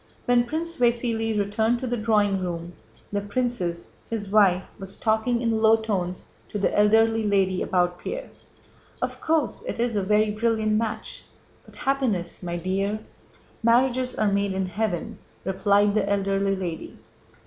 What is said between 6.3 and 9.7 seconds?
to the elderly lady about Pierre. "Of course,